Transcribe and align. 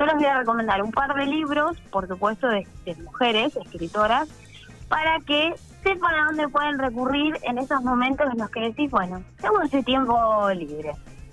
yo 0.00 0.06
les 0.06 0.14
voy 0.14 0.24
a 0.24 0.38
recomendar 0.38 0.82
un 0.82 0.92
par 0.92 1.14
de 1.14 1.26
libros, 1.26 1.76
por 1.90 2.08
supuesto, 2.08 2.48
de, 2.48 2.66
de 2.86 2.94
mujeres, 3.02 3.54
escritoras, 3.54 4.28
para 4.88 5.20
que 5.20 5.54
sepan 5.82 6.14
a 6.14 6.24
dónde 6.24 6.48
pueden 6.48 6.78
recurrir 6.78 7.36
en 7.42 7.58
esos 7.58 7.82
momentos 7.82 8.26
en 8.32 8.38
los 8.38 8.48
que 8.50 8.60
decís, 8.60 8.90
bueno, 8.90 9.22
tengo 9.40 9.60
ese 9.60 9.82
tiempo 9.82 10.16
libre. 10.56 10.92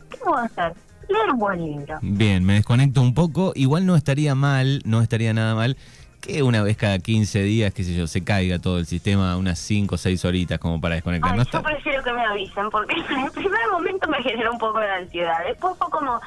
¿Qué 0.10 0.18
puedo 0.18 0.38
hacer? 0.38 0.74
Leer 1.08 1.32
un 1.32 1.40
buen 1.40 1.64
libro. 1.64 1.98
Bien, 2.02 2.44
me 2.44 2.56
desconecto 2.56 3.02
un 3.02 3.14
poco. 3.14 3.54
Igual 3.56 3.86
no 3.86 3.96
estaría 3.96 4.36
mal, 4.36 4.82
no 4.84 5.02
estaría 5.02 5.34
nada 5.34 5.56
mal 5.56 5.78
que 6.20 6.44
una 6.44 6.62
vez 6.62 6.76
cada 6.76 7.00
15 7.00 7.44
días, 7.44 7.74
qué 7.74 7.86
sé 7.86 7.96
yo, 7.96 8.06
se 8.08 8.24
caiga 8.24 8.60
todo 8.60 8.80
el 8.80 8.86
sistema 8.86 9.38
unas 9.38 9.60
5 9.60 9.96
o 9.96 9.98
6 9.98 10.26
horitas 10.26 10.60
como 10.60 10.82
para 10.82 10.96
desconectar. 10.96 11.32
Ay, 11.32 11.38
¿No 11.38 11.46
yo 11.46 11.64
prefiero 11.64 12.04
que 12.04 12.12
me 12.12 12.26
avisen, 12.26 12.70
porque 12.70 12.96
en 13.10 13.20
el 13.20 13.32
primer 13.32 13.70
momento 13.72 14.10
me 14.10 14.22
generó 14.24 14.52
un 14.52 14.58
poco 14.58 14.80
de 14.80 14.90
ansiedad. 14.90 15.38
Después 15.48 15.78
fue 15.78 15.90
como, 15.90 16.20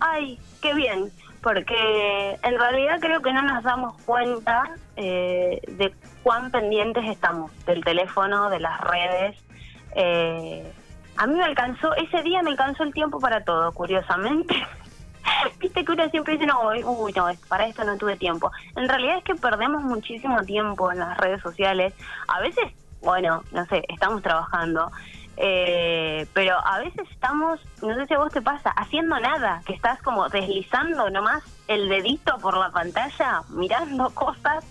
ay, 0.00 0.38
qué 0.60 0.74
bien, 0.74 1.10
porque 1.44 2.38
en 2.42 2.58
realidad 2.58 2.98
creo 3.00 3.20
que 3.20 3.30
no 3.30 3.42
nos 3.42 3.62
damos 3.62 4.00
cuenta 4.04 4.64
eh, 4.96 5.60
de 5.68 5.94
cuán 6.22 6.50
pendientes 6.50 7.04
estamos 7.04 7.52
del 7.66 7.84
teléfono, 7.84 8.48
de 8.48 8.60
las 8.60 8.80
redes. 8.80 9.36
Eh, 9.94 10.72
a 11.18 11.26
mí 11.26 11.34
me 11.34 11.44
alcanzó, 11.44 11.94
ese 11.96 12.22
día 12.22 12.42
me 12.42 12.50
alcanzó 12.50 12.82
el 12.82 12.94
tiempo 12.94 13.20
para 13.20 13.44
todo, 13.44 13.70
curiosamente. 13.72 14.54
Viste 15.60 15.84
que 15.84 15.92
uno 15.92 16.08
siempre 16.08 16.32
dice, 16.32 16.46
no, 16.46 16.62
uy, 16.62 17.12
no, 17.12 17.28
para 17.46 17.66
esto 17.66 17.84
no 17.84 17.98
tuve 17.98 18.16
tiempo. 18.16 18.50
En 18.74 18.88
realidad 18.88 19.18
es 19.18 19.24
que 19.24 19.34
perdemos 19.34 19.82
muchísimo 19.82 20.42
tiempo 20.44 20.90
en 20.92 21.00
las 21.00 21.14
redes 21.18 21.42
sociales. 21.42 21.92
A 22.26 22.40
veces, 22.40 22.72
bueno, 23.02 23.44
no 23.52 23.66
sé, 23.66 23.84
estamos 23.88 24.22
trabajando, 24.22 24.90
eh, 25.36 26.26
pero 26.32 26.56
a 26.64 26.78
veces 26.78 27.08
estamos, 27.10 27.60
no 27.82 27.94
sé 27.94 28.06
si 28.06 28.14
a 28.14 28.18
vos 28.18 28.32
te 28.32 28.42
pasa, 28.42 28.70
haciendo 28.70 29.18
nada, 29.18 29.62
que 29.66 29.74
estás 29.74 30.00
como 30.02 30.28
deslizando 30.28 31.10
nomás 31.10 31.42
el 31.68 31.88
dedito 31.88 32.38
por 32.38 32.56
la 32.56 32.70
pantalla, 32.70 33.42
mirando 33.50 34.10
cosas. 34.14 34.64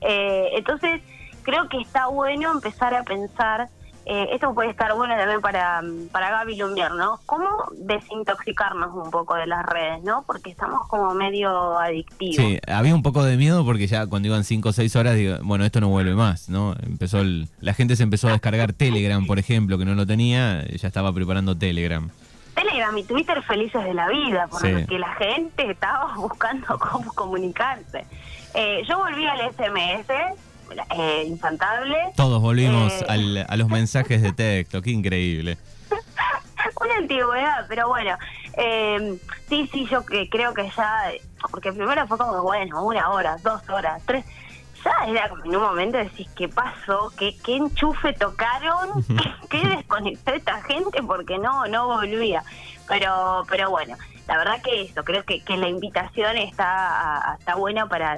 Eh, 0.00 0.50
entonces, 0.54 1.02
creo 1.42 1.68
que 1.68 1.80
está 1.80 2.08
bueno 2.08 2.52
empezar 2.52 2.94
a 2.94 3.04
pensar 3.04 3.68
eh, 4.08 4.28
esto 4.32 4.54
puede 4.54 4.70
estar 4.70 4.94
bueno 4.94 5.16
también 5.16 5.40
para, 5.40 5.82
para 6.12 6.30
Gaby 6.30 6.56
Lumier, 6.56 6.92
¿no? 6.92 7.18
¿Cómo 7.26 7.48
desintoxicarnos 7.72 8.94
un 8.94 9.10
poco 9.10 9.34
de 9.34 9.46
las 9.46 9.66
redes, 9.66 10.02
¿no? 10.04 10.22
Porque 10.26 10.50
estamos 10.50 10.86
como 10.88 11.12
medio 11.14 11.78
adictivos. 11.78 12.36
Sí, 12.36 12.58
había 12.68 12.94
un 12.94 13.02
poco 13.02 13.24
de 13.24 13.36
miedo 13.36 13.64
porque 13.64 13.86
ya 13.86 14.06
cuando 14.06 14.28
iban 14.28 14.44
5 14.44 14.68
o 14.68 14.72
6 14.72 14.94
horas, 14.96 15.14
digo, 15.16 15.36
bueno, 15.42 15.64
esto 15.64 15.80
no 15.80 15.88
vuelve 15.88 16.14
más, 16.14 16.48
¿no? 16.48 16.74
Empezó 16.84 17.18
el- 17.20 17.48
la 17.60 17.74
gente 17.74 17.96
se 17.96 18.04
empezó 18.04 18.28
a 18.28 18.32
descargar 18.32 18.72
Telegram, 18.72 19.26
por 19.26 19.38
ejemplo, 19.38 19.76
que 19.78 19.84
no 19.84 19.94
lo 19.94 20.06
tenía, 20.06 20.64
ya 20.66 20.86
estaba 20.88 21.12
preparando 21.12 21.56
Telegram. 21.56 22.08
Telegram 22.54 22.96
y 22.96 23.02
Twitter 23.04 23.42
felices 23.42 23.84
de 23.84 23.92
la 23.92 24.08
vida, 24.08 24.46
porque 24.50 24.86
Sí. 24.88 24.98
la 24.98 25.12
gente 25.14 25.70
estaba 25.70 26.14
buscando 26.16 26.78
cómo 26.78 27.12
comunicarse. 27.12 28.06
Eh, 28.54 28.82
yo 28.88 28.96
volví 28.98 29.26
al 29.26 29.40
SMS, 29.52 30.06
eh, 30.96 31.24
infantable. 31.26 31.96
Todos 32.16 32.40
volvimos 32.42 32.92
Eh. 32.92 33.06
al- 33.08 33.46
a 33.48 33.56
los 33.56 33.68
mensajes 33.68 34.22
de 34.22 34.32
texto, 34.32 34.82
qué 34.82 34.90
increíble. 34.90 35.58
Una 36.80 36.96
antigüedad, 36.96 37.66
pero 37.68 37.88
bueno, 37.88 38.16
eh, 38.56 39.18
sí, 39.48 39.68
sí, 39.72 39.86
yo 39.90 40.04
que 40.04 40.28
creo 40.28 40.52
que 40.54 40.70
ya, 40.76 41.10
porque 41.50 41.72
primero 41.72 42.06
fue 42.06 42.18
como, 42.18 42.42
bueno, 42.42 42.84
una 42.84 43.08
hora, 43.10 43.36
dos 43.42 43.62
horas, 43.68 44.02
tres, 44.06 44.24
ya 44.84 44.92
era 45.10 45.28
como 45.28 45.44
en 45.44 45.56
un 45.56 45.62
momento 45.62 45.98
decís, 45.98 46.28
¿qué 46.36 46.48
pasó? 46.48 47.12
¿Qué, 47.18 47.36
qué 47.44 47.56
enchufe 47.56 48.12
tocaron? 48.12 49.02
¿Qué, 49.48 49.58
qué 49.60 49.66
desconectó 49.68 50.32
esta 50.34 50.62
gente? 50.62 51.02
Porque 51.02 51.38
no, 51.38 51.66
no 51.66 51.86
volvía. 51.86 52.42
Pero, 52.88 53.44
pero 53.48 53.70
bueno, 53.70 53.96
la 54.28 54.36
verdad 54.38 54.62
que 54.62 54.82
eso, 54.82 55.02
creo 55.02 55.24
que, 55.24 55.40
que 55.42 55.56
la 55.56 55.68
invitación 55.68 56.36
está, 56.36 57.36
está 57.38 57.56
buena 57.56 57.88
para, 57.88 58.16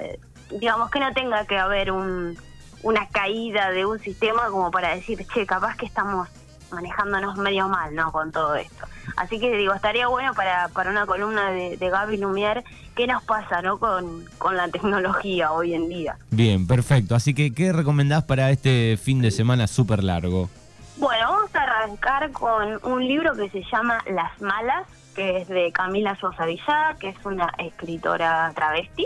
digamos, 0.51 0.89
que 0.89 0.99
no 0.99 1.13
tenga 1.13 1.45
que 1.45 1.57
haber 1.57 1.91
un, 1.91 2.37
una 2.83 3.07
caída 3.09 3.71
de 3.71 3.85
un 3.85 3.99
sistema 3.99 4.49
como 4.49 4.71
para 4.71 4.95
decir, 4.95 5.25
che, 5.33 5.45
capaz 5.45 5.75
que 5.77 5.85
estamos 5.85 6.27
manejándonos 6.71 7.37
medio 7.37 7.67
mal, 7.67 7.95
¿no? 7.95 8.11
Con 8.11 8.31
todo 8.31 8.55
esto. 8.55 8.85
Así 9.15 9.39
que 9.39 9.55
digo, 9.57 9.73
estaría 9.73 10.07
bueno 10.07 10.33
para, 10.33 10.67
para 10.69 10.91
una 10.91 11.05
columna 11.05 11.51
de, 11.51 11.77
de 11.77 11.89
Gaby 11.89 12.17
Lumier, 12.17 12.63
¿qué 12.95 13.07
nos 13.07 13.23
pasa, 13.23 13.61
¿no? 13.61 13.79
Con, 13.79 14.25
con 14.37 14.55
la 14.55 14.67
tecnología 14.67 15.51
hoy 15.51 15.73
en 15.73 15.89
día. 15.89 16.17
Bien, 16.29 16.67
perfecto. 16.67 17.15
Así 17.15 17.33
que, 17.33 17.53
¿qué 17.53 17.73
recomendás 17.73 18.23
para 18.23 18.51
este 18.51 18.97
fin 18.97 19.21
de 19.21 19.31
semana 19.31 19.67
súper 19.67 20.03
largo? 20.03 20.49
Bueno, 20.97 21.31
vamos 21.31 21.55
a 21.55 21.63
arrancar 21.63 22.31
con 22.31 22.79
un 22.83 23.07
libro 23.07 23.33
que 23.33 23.49
se 23.49 23.63
llama 23.71 24.03
Las 24.09 24.39
Malas, 24.41 24.85
que 25.15 25.37
es 25.37 25.47
de 25.47 25.71
Camila 25.71 26.15
Sosa 26.19 26.45
Villada, 26.45 26.95
que 26.99 27.09
es 27.09 27.25
una 27.25 27.53
escritora 27.57 28.51
travesti. 28.53 29.05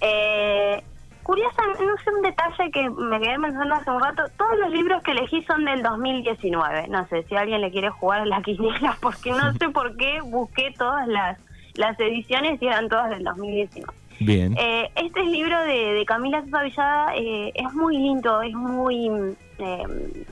Eh, 0.00 0.82
curiosa, 1.22 1.62
no 1.80 1.96
sé 1.98 2.10
un 2.10 2.22
detalle 2.22 2.70
que 2.70 2.88
me 2.90 3.18
quedé 3.18 3.38
pensando 3.38 3.74
hace 3.74 3.90
un 3.90 4.00
rato, 4.00 4.22
todos 4.36 4.58
los 4.58 4.70
libros 4.70 5.02
que 5.02 5.12
elegí 5.12 5.42
son 5.44 5.64
del 5.64 5.82
2019. 5.82 6.88
No 6.88 7.06
sé 7.08 7.24
si 7.24 7.36
alguien 7.36 7.60
le 7.60 7.70
quiere 7.70 7.90
jugar 7.90 8.20
a 8.20 8.26
la 8.26 8.42
quiniela, 8.42 8.96
porque 9.00 9.30
no 9.30 9.52
sé 9.54 9.68
por 9.70 9.96
qué 9.96 10.20
busqué 10.20 10.72
todas 10.76 11.06
las, 11.08 11.38
las 11.74 11.98
ediciones 11.98 12.60
y 12.62 12.66
eran 12.66 12.88
todas 12.88 13.10
del 13.10 13.24
2019. 13.24 13.92
Bien. 14.20 14.56
Eh, 14.58 14.90
este 14.96 15.24
libro 15.24 15.60
de, 15.62 15.92
de 15.92 16.04
Camila 16.06 16.42
Sosa 16.44 16.62
Villada 16.62 17.16
eh, 17.16 17.52
es 17.54 17.72
muy 17.74 17.98
lindo, 17.98 18.40
es 18.40 18.54
muy 18.54 19.36
eh, 19.58 20.24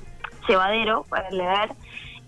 llevadero 0.49 1.05
para 1.09 1.31
leer 1.31 1.71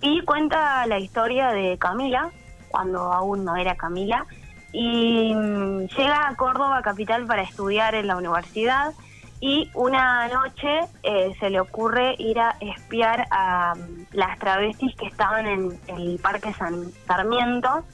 y 0.03 0.21
cuenta 0.23 0.87
la 0.87 0.99
historia 0.99 1.53
de 1.53 1.79
Camila 1.79 2.31
cuando 2.69 3.13
aún 3.13 3.45
no 3.45 3.57
era 3.57 3.75
Camila 3.75 4.27
y 4.73 5.35
mm, 5.35 5.87
llega 5.89 6.29
a 6.29 6.37
Córdoba 6.37 6.83
capital 6.83 7.27
para 7.27 7.43
estudiar 7.43 7.95
en 7.95 8.07
la 8.07 8.17
universidad 8.17 8.93
y 9.41 9.71
una 9.75 10.29
noche 10.29 10.81
eh, 11.03 11.35
se 11.39 11.51
le 11.51 11.61
ocurre 11.61 12.15
ir 12.19 12.39
a 12.41 12.57
espiar 12.61 13.27
a 13.31 13.75
mm, 13.75 14.07
las 14.13 14.39
travestis 14.39 14.95
que 14.97 15.07
estaban 15.07 15.47
en 15.47 15.79
el 15.89 16.19
Parque 16.19 16.53
San 16.55 16.91
Sarmiento 17.07 17.85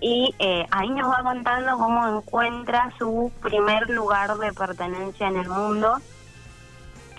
y 0.00 0.34
eh, 0.38 0.64
ahí 0.70 0.88
nos 0.90 1.10
va 1.10 1.22
contando 1.22 1.76
cómo 1.76 2.18
encuentra 2.18 2.92
su 2.98 3.32
primer 3.42 3.90
lugar 3.90 4.36
de 4.38 4.52
pertenencia 4.52 5.26
en 5.26 5.36
el 5.36 5.48
mundo. 5.48 5.98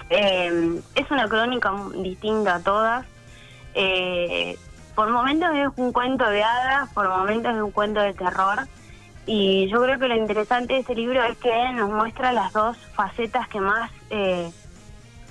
Eh, 0.09 0.81
es 0.95 1.11
una 1.11 1.27
crónica 1.27 1.73
distinta 1.95 2.55
a 2.55 2.59
todas. 2.61 3.05
Por 4.99 5.11
momentos 5.11 5.47
es 5.55 5.69
un 5.77 5.93
cuento 5.93 6.29
de 6.29 6.43
hadas, 6.43 6.89
por 6.89 7.07
momentos 7.07 7.55
es 7.55 7.61
un 7.61 7.71
cuento 7.71 8.01
de 8.01 8.13
terror. 8.13 8.67
Y 9.25 9.69
yo 9.69 9.81
creo 9.81 9.97
que 9.97 10.09
lo 10.09 10.17
interesante 10.17 10.73
de 10.73 10.81
este 10.81 10.93
libro 10.93 11.23
es 11.23 11.37
que 11.37 11.71
nos 11.71 11.89
muestra 11.89 12.33
las 12.33 12.51
dos 12.51 12.75
facetas 12.95 13.47
que 13.47 13.61
más 13.61 13.89
eh, 14.09 14.51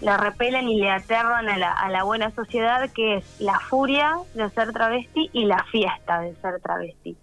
le 0.01 0.17
repelen 0.17 0.71
y 0.71 0.81
le 0.81 0.91
aterran 0.91 1.51
a 1.51 1.59
la, 1.59 1.71
a 1.71 1.91
la 1.91 2.03
buena 2.05 2.31
sociedad, 2.31 2.89
que 2.95 3.17
es 3.17 3.41
la 3.41 3.61
furia 3.61 4.17
de 4.33 4.49
ser 4.49 4.73
travesti 4.73 5.29
y 5.35 5.45
la 5.45 5.63
fiesta 5.65 6.21
de 6.21 6.35
ser 6.37 6.63
travesti. 6.63 7.19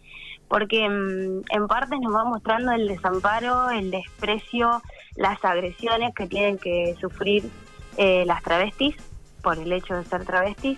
Porque 0.48 0.88
mm, 0.88 1.46
en 1.50 1.68
parte 1.68 1.98
nos 2.00 2.14
va 2.14 2.26
mostrando 2.26 2.74
el 2.74 2.88
desamparo, 2.88 3.72
el 3.72 3.90
desprecio, 3.90 4.84
las 5.16 5.44
agresiones 5.44 6.14
que 6.14 6.28
tienen 6.28 6.60
que 6.60 6.96
sufrir 7.02 7.50
eh, 7.98 8.24
las 8.28 8.44
travestis 8.44 8.96
por 9.42 9.58
el 9.58 9.74
hecho 9.74 9.96
de 9.96 10.06
ser 10.06 10.26
travestis 10.26 10.78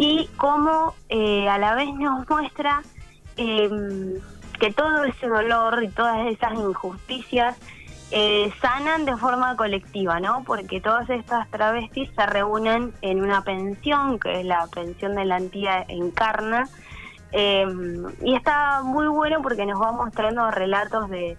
y 0.00 0.30
cómo 0.38 0.94
eh, 1.10 1.46
a 1.46 1.58
la 1.58 1.74
vez 1.74 1.92
nos 1.92 2.26
muestra 2.26 2.80
eh, 3.36 3.68
que 4.58 4.72
todo 4.72 5.04
ese 5.04 5.28
dolor 5.28 5.84
y 5.84 5.88
todas 5.88 6.26
esas 6.28 6.54
injusticias 6.54 7.58
eh, 8.10 8.50
sanan 8.62 9.04
de 9.04 9.14
forma 9.18 9.54
colectiva, 9.56 10.18
¿no? 10.18 10.42
Porque 10.44 10.80
todas 10.80 11.08
estas 11.10 11.50
travestis 11.50 12.08
se 12.16 12.24
reúnen 12.24 12.94
en 13.02 13.22
una 13.22 13.42
pensión, 13.44 14.18
que 14.18 14.40
es 14.40 14.46
la 14.46 14.66
pensión 14.68 15.16
de 15.16 15.26
la 15.26 15.36
antía 15.36 15.84
Encarna, 15.86 16.66
eh, 17.32 17.66
y 18.24 18.34
está 18.34 18.80
muy 18.82 19.06
bueno 19.06 19.42
porque 19.42 19.66
nos 19.66 19.82
va 19.82 19.92
mostrando 19.92 20.50
relatos 20.50 21.10
de, 21.10 21.36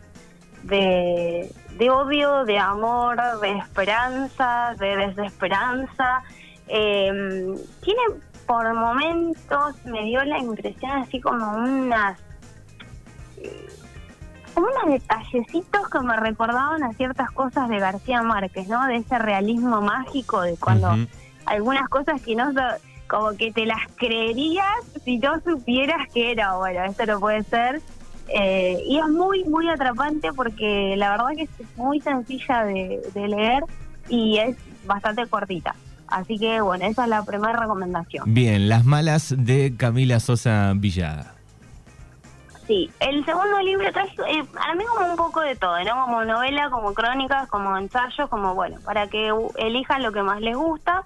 de, 0.62 1.52
de 1.80 1.90
odio, 1.90 2.46
de 2.46 2.60
amor, 2.60 3.18
de 3.42 3.58
esperanza, 3.58 4.76
de 4.78 4.98
desesperanza. 4.98 6.22
Eh, 6.68 7.12
tiene 7.82 8.02
por 8.52 8.74
momentos, 8.74 9.76
me 9.86 10.04
dio 10.04 10.22
la 10.26 10.38
impresión 10.38 10.92
así 10.92 11.22
como 11.22 11.56
unas 11.56 12.20
como 14.54 14.68
unos 14.68 15.00
detallecitos 15.00 15.90
que 15.90 16.00
me 16.02 16.18
recordaban 16.18 16.84
a 16.84 16.92
ciertas 16.92 17.32
cosas 17.32 17.70
de 17.70 17.80
García 17.80 18.22
Márquez, 18.24 18.68
¿no? 18.68 18.86
De 18.88 18.98
ese 18.98 19.18
realismo 19.20 19.80
mágico 19.80 20.42
de 20.42 20.58
cuando 20.58 20.98
algunas 21.46 21.88
cosas 21.88 22.22
que 22.22 22.36
no 22.36 22.52
como 23.08 23.38
que 23.38 23.54
te 23.54 23.66
las 23.66 23.88
creerías 23.96 24.66
si 25.06 25.18
no 25.18 25.40
supieras 25.40 26.12
que 26.14 26.34
era 26.34 26.58
bueno, 26.58 26.84
esto 26.84 27.06
no 27.06 27.22
puede 27.22 27.44
ser. 27.44 27.82
Eh, 28.28 28.84
y 28.86 29.00
es 29.00 29.08
muy, 29.08 29.46
muy 29.46 29.70
atrapante 29.70 30.34
porque 30.34 30.96
la 30.98 31.12
verdad 31.12 31.30
que 31.38 31.44
es 31.44 31.78
muy 31.78 32.02
sencilla 32.02 32.66
de, 32.66 33.02
de 33.14 33.28
leer 33.30 33.64
y 34.10 34.40
es 34.40 34.58
bastante 34.86 35.26
cortita. 35.28 35.74
Así 36.12 36.38
que 36.38 36.62
bueno, 36.62 36.86
esa 36.86 37.04
es 37.04 37.10
la 37.10 37.24
primera 37.24 37.54
recomendación. 37.54 38.34
Bien, 38.34 38.68
Las 38.70 38.86
Malas 38.86 39.34
de 39.38 39.76
Camila 39.78 40.20
Sosa 40.20 40.74
Villada. 40.76 41.36
Sí, 42.68 42.92
el 43.00 43.26
segundo 43.26 43.60
libro 43.62 43.92
traje 43.92 44.16
eh, 44.28 44.44
a 44.56 44.76
mí 44.76 44.84
como 44.86 45.10
un 45.10 45.16
poco 45.16 45.42
de 45.42 45.56
todo, 45.56 45.82
¿no? 45.84 46.06
Como 46.06 46.26
novela, 46.26 46.70
como 46.70 46.94
crónicas, 46.94 47.48
como 47.50 47.78
ensayos, 47.78 48.30
como 48.30 48.54
bueno, 48.54 48.78
para 48.86 49.08
que 49.08 49.34
elijan 49.58 50.04
lo 50.04 50.12
que 50.12 50.22
más 50.22 50.42
les 50.42 50.56
gusta. 50.56 51.02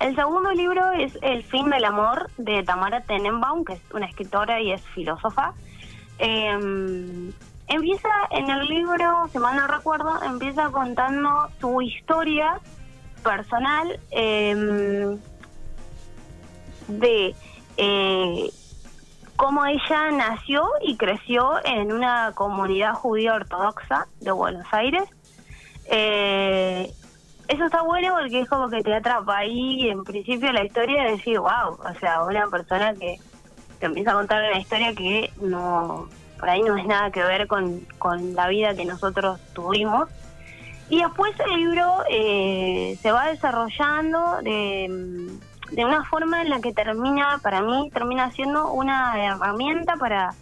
El 0.00 0.14
segundo 0.14 0.52
libro 0.52 0.92
es 0.92 1.18
El 1.22 1.42
fin 1.42 1.70
del 1.70 1.84
amor 1.84 2.28
de 2.38 2.62
Tamara 2.64 3.02
Tenenbaum, 3.02 3.64
que 3.64 3.74
es 3.74 3.80
una 3.92 4.06
escritora 4.06 4.60
y 4.60 4.72
es 4.72 4.82
filósofa. 4.94 5.52
Em, 6.18 7.32
empieza 7.68 8.08
en 8.30 8.50
el 8.50 8.66
libro, 8.66 9.28
si 9.32 9.38
mal 9.38 9.56
no 9.56 9.66
recuerdo, 9.66 10.22
empieza 10.22 10.70
contando 10.70 11.48
su 11.60 11.80
historia 11.82 12.60
personal 13.26 13.98
em, 14.10 15.18
de 16.86 17.34
eh, 17.76 18.50
cómo 19.34 19.66
ella 19.66 20.10
nació 20.12 20.64
y 20.82 20.96
creció 20.96 21.54
en 21.64 21.92
una 21.92 22.32
comunidad 22.34 22.94
judía 22.94 23.34
ortodoxa 23.34 24.06
de 24.20 24.30
Buenos 24.30 24.66
Aires. 24.72 25.02
Eh, 25.90 26.90
eso 27.48 27.64
está 27.64 27.82
bueno 27.82 28.14
porque 28.18 28.40
es 28.40 28.48
como 28.48 28.68
que 28.68 28.82
te 28.82 28.94
atrapa 28.94 29.38
ahí 29.38 29.88
en 29.88 30.04
principio 30.04 30.52
la 30.52 30.64
historia 30.64 31.04
de 31.04 31.12
decir, 31.12 31.38
wow, 31.38 31.78
o 31.78 31.98
sea, 32.00 32.22
una 32.24 32.46
persona 32.48 32.94
que 32.94 33.18
te 33.78 33.86
empieza 33.86 34.12
a 34.12 34.14
contar 34.14 34.42
una 34.50 34.58
historia 34.58 34.94
que 34.94 35.30
no, 35.40 36.08
por 36.38 36.48
ahí 36.48 36.62
no 36.62 36.76
es 36.76 36.86
nada 36.86 37.10
que 37.10 37.22
ver 37.22 37.46
con, 37.46 37.80
con 37.98 38.34
la 38.34 38.48
vida 38.48 38.74
que 38.74 38.84
nosotros 38.84 39.40
tuvimos. 39.52 40.08
Y 40.88 41.02
después 41.02 41.32
el 41.40 41.56
libro 41.56 42.04
eh, 42.08 42.96
se 43.02 43.10
va 43.10 43.26
desarrollando 43.26 44.40
de, 44.42 45.36
de 45.72 45.84
una 45.84 46.04
forma 46.04 46.42
en 46.42 46.50
la 46.50 46.60
que 46.60 46.72
termina, 46.72 47.38
para 47.42 47.60
mí, 47.60 47.90
termina 47.92 48.30
siendo 48.30 48.72
una 48.72 49.14
herramienta 49.24 49.96
para, 49.96 50.34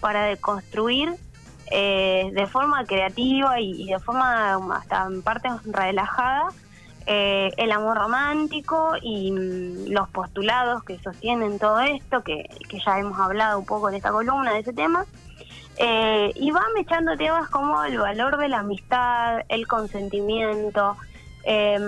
para 0.00 0.24
deconstruir 0.24 1.14
eh, 1.70 2.30
de 2.32 2.46
forma 2.46 2.84
creativa 2.84 3.60
y, 3.60 3.86
de 3.86 3.98
forma 4.00 4.58
hasta 4.74 5.06
en 5.06 5.22
parte 5.22 5.48
relajada 5.64 6.48
eh, 7.06 7.50
el 7.56 7.70
amor 7.70 7.96
romántico 7.96 8.94
y 9.00 9.30
mm, 9.30 9.92
los 9.92 10.08
postulados 10.08 10.82
que 10.82 10.98
sostienen 10.98 11.58
todo 11.58 11.80
esto, 11.80 12.22
que, 12.22 12.48
que 12.68 12.78
ya 12.84 12.98
hemos 12.98 13.18
hablado 13.18 13.58
un 13.58 13.66
poco 13.66 13.88
en 13.88 13.96
esta 13.96 14.10
columna 14.10 14.52
de 14.52 14.60
ese 14.60 14.72
tema. 14.72 15.04
Eh, 15.82 16.32
y 16.34 16.50
va 16.50 16.60
echando 16.78 17.16
temas 17.16 17.48
como 17.48 17.82
el 17.84 17.96
valor 17.96 18.36
de 18.36 18.48
la 18.48 18.58
amistad, 18.58 19.40
el 19.48 19.66
consentimiento, 19.66 20.98
eh, 21.44 21.78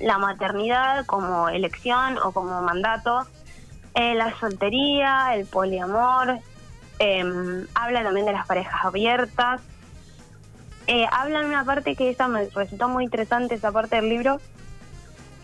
la 0.00 0.18
maternidad 0.18 1.04
como 1.04 1.48
elección 1.48 2.16
o 2.22 2.30
como 2.30 2.62
mandato, 2.62 3.26
eh, 3.96 4.14
la 4.14 4.38
soltería, 4.38 5.34
el 5.34 5.46
poliamor, 5.46 6.38
eh, 7.00 7.24
habla 7.74 8.04
también 8.04 8.26
de 8.26 8.32
las 8.34 8.46
parejas 8.46 8.84
abiertas, 8.84 9.60
eh, 10.86 11.06
habla 11.10 11.40
una 11.40 11.64
parte 11.64 11.96
que 11.96 12.10
esa 12.10 12.28
me 12.28 12.48
resultó 12.50 12.88
muy 12.88 13.02
interesante, 13.02 13.56
esa 13.56 13.72
parte 13.72 13.96
del 13.96 14.10
libro, 14.10 14.40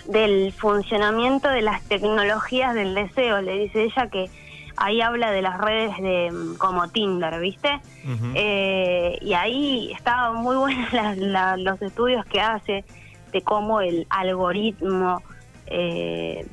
del 0.07 0.53
funcionamiento 0.53 1.49
de 1.49 1.63
las 1.63 1.83
tecnologías 1.83 2.73
del 2.75 2.95
deseo, 2.95 3.43
le 3.43 3.59
dice 3.59 3.83
ella 3.83 4.09
que 4.11 4.31
ahí 4.77 5.01
habla 5.01 5.31
de 5.31 5.43
las 5.43 5.59
redes 5.59 5.97
de 5.99 6.33
como 6.59 6.89
Tinder, 6.89 7.39
¿viste? 7.41 7.81
eh, 8.35 9.19
y 9.21 9.35
ahí 9.35 9.93
estaban 9.93 10.37
muy 10.43 10.57
buenos 10.93 10.93
los 11.59 11.83
estudios 11.83 12.25
que 12.27 12.41
hace 12.41 12.85
de 13.33 13.43
cómo 13.43 13.81
el 13.81 14.07
algoritmo 14.11 15.23
eh, 15.67 16.47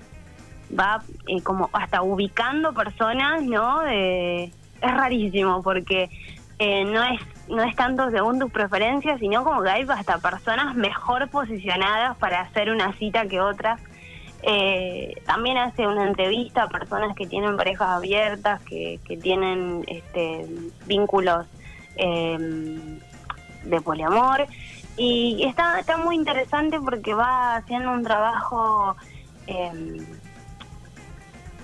va 0.77 1.03
eh, 1.27 1.41
como 1.41 1.69
hasta 1.73 2.01
ubicando 2.01 2.73
personas, 2.73 3.43
¿no? 3.43 3.81
es 4.83 4.91
rarísimo 4.91 5.63
porque 5.63 6.09
eh, 6.59 6.85
no 6.85 7.03
es 7.03 7.19
no 7.49 7.61
es 7.61 7.75
tanto 7.75 8.09
según 8.09 8.39
tus 8.39 8.51
preferencias, 8.51 9.19
sino 9.19 9.43
como 9.43 9.61
que 9.63 9.69
hay 9.69 9.85
hasta 9.89 10.17
personas 10.19 10.75
mejor 10.75 11.29
posicionadas 11.29 12.15
para 12.17 12.41
hacer 12.41 12.71
una 12.71 12.93
cita 12.93 13.27
que 13.27 13.41
otras. 13.41 13.81
Eh, 14.45 15.21
también 15.25 15.57
hace 15.57 15.87
una 15.87 16.05
entrevista 16.05 16.63
a 16.63 16.67
personas 16.67 17.15
que 17.15 17.25
tienen 17.27 17.55
parejas 17.55 17.89
abiertas, 17.89 18.61
que, 18.63 18.99
que 19.05 19.17
tienen 19.17 19.83
este, 19.87 20.45
vínculos 20.85 21.45
de 21.95 23.81
poliamor 23.81 24.47
y 24.97 25.43
está, 25.45 25.79
está 25.79 25.97
muy 25.97 26.15
interesante 26.15 26.79
porque 26.79 27.13
va 27.13 27.55
haciendo 27.55 27.91
un 27.91 28.03
trabajo 28.03 28.95
eh, 29.47 30.05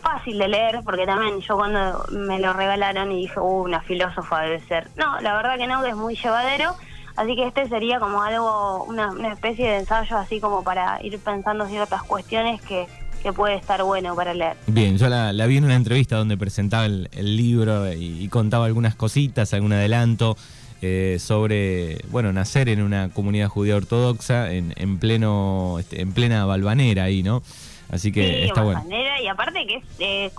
fácil 0.02 0.40
de 0.40 0.48
leer, 0.48 0.80
porque 0.84 1.06
también 1.06 1.40
yo 1.42 1.56
cuando 1.56 2.06
me 2.12 2.40
lo 2.40 2.54
regalaron 2.54 3.12
y 3.12 3.22
dije, 3.22 3.40
uh, 3.40 3.64
una 3.64 3.82
filósofa 3.82 4.42
debe 4.42 4.60
ser. 4.62 4.90
No, 4.96 5.20
la 5.22 5.36
verdad 5.36 5.58
que 5.58 5.68
no, 5.68 5.84
que 5.84 5.90
es 5.90 5.96
muy 5.96 6.16
llevadero. 6.16 6.76
Así 7.20 7.36
que 7.36 7.46
este 7.46 7.68
sería 7.68 8.00
como 8.00 8.24
algo, 8.24 8.86
una, 8.86 9.12
especie 9.34 9.70
de 9.70 9.80
ensayo 9.80 10.18
así 10.18 10.40
como 10.40 10.64
para 10.64 11.04
ir 11.04 11.20
pensando 11.20 11.68
ciertas 11.68 12.02
cuestiones 12.04 12.62
que, 12.62 12.88
que 13.22 13.34
puede 13.34 13.56
estar 13.56 13.84
bueno 13.84 14.16
para 14.16 14.34
leer. 14.34 14.56
Bien, 14.68 14.98
yo 14.98 15.10
la, 15.10 15.46
vi 15.46 15.58
en 15.58 15.66
una 15.66 15.76
entrevista 15.76 16.16
donde 16.16 16.38
presentaba 16.38 16.86
el, 16.86 17.10
libro 17.36 17.92
y, 17.92 18.24
y, 18.24 18.30
contaba 18.30 18.68
algunas 18.68 18.96
cositas, 18.96 19.54
algún 19.54 19.74
adelanto. 19.74 20.38
Eh, 20.82 21.18
sobre, 21.20 21.98
bueno, 22.08 22.32
nacer 22.32 22.70
en 22.70 22.82
una 22.82 23.10
comunidad 23.10 23.50
judía 23.50 23.76
ortodoxa 23.76 24.54
en, 24.54 24.74
en 24.78 24.98
pleno, 24.98 25.76
este, 25.78 26.00
en 26.00 26.14
plena 26.14 26.46
balvanera 26.46 27.04
ahí, 27.04 27.22
¿no? 27.22 27.44
Así 27.92 28.14
que 28.14 28.46
está 28.46 28.62
bueno. 28.62 28.82
Y 29.22 29.28
aparte 29.28 29.68
que 29.68 29.76
es 29.76 29.84
eh, 30.00 30.32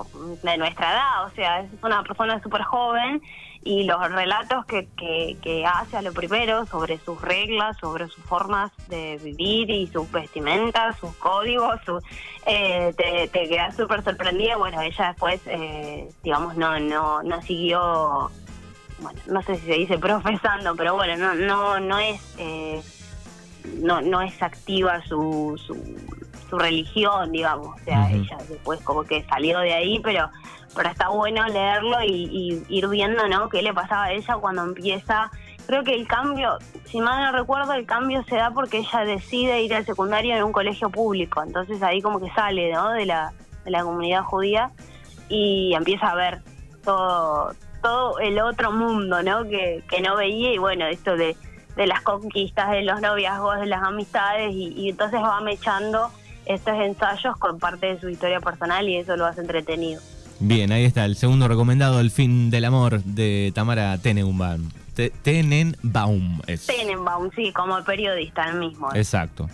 de 0.43 0.57
nuestra 0.57 0.93
edad, 0.93 1.27
o 1.27 1.31
sea, 1.35 1.61
es 1.61 1.69
una 1.83 2.03
persona 2.05 2.43
súper 2.43 2.63
joven 2.63 3.21
y 3.63 3.85
los 3.85 4.11
relatos 4.11 4.65
que, 4.65 4.89
que, 4.97 5.67
hace 5.67 5.99
a 5.99 6.03
lo 6.03 6.13
primero 6.13 6.65
sobre 6.67 6.99
sus 6.99 7.21
reglas, 7.21 7.77
sobre 7.79 8.09
sus 8.09 8.25
formas 8.25 8.73
de 8.89 9.19
vivir 9.23 9.71
y 9.71 9.87
sus 9.87 10.11
vestimentas, 10.11 10.99
sus 10.99 11.15
códigos, 11.17 11.79
su, 11.85 12.01
eh, 12.47 12.95
te, 12.97 13.29
te 13.29 13.49
quedas 13.49 13.77
súper 13.77 14.03
sorprendida. 14.03 14.57
Bueno, 14.57 14.81
ella 14.81 15.09
después, 15.09 15.41
digamos, 16.23 16.57
no, 16.57 16.81
no, 16.81 17.23
no 17.23 17.43
siguió 17.43 18.31
bueno, 19.01 19.19
no 19.27 19.43
sé 19.43 19.57
si 19.57 19.67
se 19.67 19.73
dice 19.75 19.99
profesando, 19.99 20.75
pero 20.77 20.95
bueno, 20.95 21.17
no 21.17 21.35
no 21.35 21.81
no 21.81 21.99
es 21.99 22.35
eh, 22.39 22.83
no 23.81 24.01
no 24.01 24.21
es 24.21 24.43
activa 24.43 25.03
su, 25.07 25.61
su, 25.65 25.77
su 26.49 26.59
religión, 26.59 27.33
digamos, 27.33 27.81
o 27.81 27.85
sea, 27.85 28.11
ella 28.11 28.37
después 28.49 28.81
como 28.83 29.05
que 29.05 29.25
salió 29.25 29.61
de 29.61 29.75
ahí, 29.75 30.01
pero 30.03 30.31
pero 30.75 30.89
está 30.89 31.09
bueno 31.09 31.47
leerlo 31.47 32.03
y, 32.05 32.65
ir 32.69 32.89
viendo, 32.89 33.29
¿no? 33.29 33.49
¿Qué 33.49 33.63
le 33.63 33.73
pasaba 33.73 34.05
a 34.05 34.13
ella 34.13 34.37
cuando 34.37 34.63
empieza? 34.63 35.31
Creo 35.67 35.85
que 35.85 35.95
el 35.95 36.07
cambio, 36.07 36.59
si 36.85 37.01
mal 37.01 37.23
no 37.25 37.39
recuerdo, 37.39 37.73
el 37.75 37.87
cambio 37.87 38.25
se 38.25 38.37
da 38.37 38.51
porque 38.51 38.79
ella 38.79 39.05
decide 39.05 39.63
ir 39.63 39.75
al 39.75 39.87
secundario 39.87 40.37
en 40.37 40.43
un 40.43 40.53
colegio 40.53 40.91
público, 40.91 41.43
entonces 41.43 41.83
ahí 41.83 42.03
como 42.03 42.21
que 42.21 42.31
sale, 42.33 42.73
¿no? 42.73 42.91
De 42.91 43.07
la, 43.07 43.33
de 43.65 43.71
la 43.71 43.83
comunidad 43.83 44.23
judía 44.25 44.71
y 45.29 45.73
empieza 45.75 46.11
a 46.11 46.15
ver 46.15 46.43
todo 46.85 47.53
todo 47.83 48.19
el 48.19 48.39
otro 48.41 48.73
mundo, 48.73 49.23
¿no? 49.23 49.45
Que, 49.45 49.83
que 49.89 50.01
no 50.01 50.17
veía 50.17 50.53
y 50.53 50.59
bueno, 50.59 50.87
esto 50.87 51.17
de, 51.17 51.35
de 51.77 51.87
las 51.87 52.03
conquistas, 52.03 52.71
de 52.71 52.83
los 52.83 53.01
noviazgos, 53.01 53.61
de 53.61 53.67
las 53.67 53.83
amistades 53.83 54.53
y, 54.53 54.89
entonces 54.89 55.21
va 55.21 55.41
mechando 55.41 56.11
estos 56.47 56.75
ensayos 56.75 57.37
con 57.37 57.59
parte 57.59 57.95
de 57.95 58.01
su 58.01 58.09
historia 58.09 58.41
personal 58.41 58.89
y 58.89 58.97
eso 58.97 59.17
lo 59.17 59.27
hace 59.27 59.41
entretenido. 59.41 60.01
Bien, 60.43 60.73
ahí 60.73 60.87
está 60.87 61.05
el 61.05 61.17
segundo 61.17 61.49
recomendado, 61.49 62.01
El 62.01 62.11
fin 62.11 62.51
del 62.51 62.65
amor 62.65 63.03
de 63.03 63.53
Tamara 63.55 63.99
Tenenbaum. 63.99 64.71
Tenenbaum 65.23 66.41
es. 66.47 66.67
Tenenbaum, 66.67 67.31
sí, 67.37 67.53
como 67.53 67.85
periodista 67.85 68.49
el 68.49 68.59
mismo. 68.59 68.89
Exacto. 68.95 69.51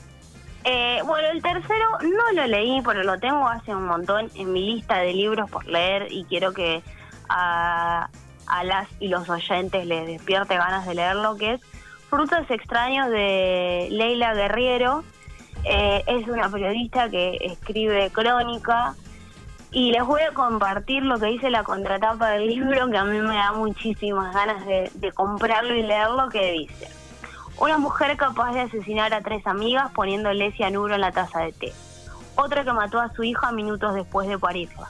Eh, 0.63 1.01
bueno, 1.05 1.29
el 1.29 1.43
tercero 1.43 1.87
no 2.03 2.41
lo 2.41 2.47
leí, 2.47 2.81
pero 2.85 3.03
lo 3.03 3.19
tengo 3.19 3.49
hace 3.49 3.75
un 3.75 3.85
montón 3.85 4.31
en 4.37 4.53
mi 4.53 4.75
lista 4.75 4.99
de 4.99 5.13
libros 5.13 5.51
por 5.51 5.67
leer 5.67 6.07
y 6.11 6.25
quiero 6.25 6.53
que 6.53 6.83
a, 7.29 8.09
las 8.65 8.89
y 9.01 9.09
los 9.09 9.29
oyentes 9.29 9.87
les 9.87 10.07
despierte 10.07 10.57
ganas 10.57 10.87
de 10.87 10.95
leerlo, 10.95 11.37
que 11.37 11.55
es 11.55 11.61
Frutos 12.09 12.49
extraños 12.49 13.11
de 13.11 13.89
Leila 13.91 14.35
Guerriero. 14.35 15.03
Eh, 15.65 16.05
es 16.07 16.29
una 16.29 16.49
periodista 16.49 17.11
que 17.11 17.39
escribe 17.41 18.11
crónica 18.13 18.95
y 19.77 19.93
les 19.93 20.07
voy 20.07 20.23
a 20.23 20.33
compartir 20.33 21.03
lo 21.03 21.19
que 21.19 21.27
dice 21.27 21.51
la 21.51 21.63
contratapa 21.63 22.31
del 22.31 22.47
libro, 22.47 22.89
que 22.89 22.97
a 22.97 23.05
mí 23.05 23.21
me 23.21 23.35
da 23.35 23.53
muchísimas 23.53 24.35
ganas 24.35 24.65
de, 24.65 25.13
comprarlo 25.15 25.75
y 25.75 25.83
leerlo, 25.83 26.31
que 26.31 26.53
dice, 26.53 26.89
una 27.59 27.77
mujer 27.77 28.17
capaz 28.17 28.55
de 28.55 28.61
asesinar 28.61 29.13
a 29.13 29.21
tres 29.21 29.47
amigas 29.47 29.93
poniéndole 29.93 30.51
cianuro 30.53 30.95
en 30.95 31.03
la 31.03 31.13
taza 31.13 31.41
de 31.41 31.53
té, 31.53 31.75
otra 32.37 32.65
que 32.65 32.73
mató 32.73 33.01
a 33.01 33.13
su 33.13 33.23
hija 33.23 33.53
minutos 33.53 33.93
después 33.93 34.27
de 34.29 34.39
parirla, 34.39 34.89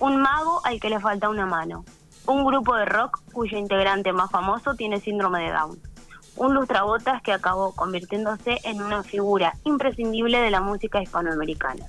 un 0.00 0.22
mago 0.22 0.62
al 0.64 0.80
que 0.80 0.88
le 0.88 0.98
falta 0.98 1.28
una 1.28 1.44
mano. 1.44 1.84
Un 2.24 2.42
grupo 2.42 2.74
de 2.74 2.86
rock 2.86 3.20
cuyo 3.34 3.58
integrante 3.58 4.14
más 4.14 4.30
famoso 4.30 4.74
tiene 4.76 4.98
síndrome 5.00 5.42
de 5.42 5.52
Down. 5.52 5.78
Un 6.36 6.54
lustrabotas 6.54 7.20
que 7.20 7.34
acabó 7.34 7.74
convirtiéndose 7.74 8.60
en 8.64 8.80
una 8.80 9.02
figura 9.02 9.52
imprescindible 9.64 10.40
de 10.40 10.50
la 10.50 10.62
música 10.62 11.02
hispanoamericana. 11.02 11.84